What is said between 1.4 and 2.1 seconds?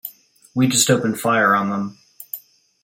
on them.